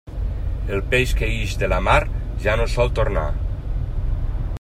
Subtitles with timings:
[0.75, 1.99] El peix que ix de la mar,
[2.47, 3.27] ja no sol tornar.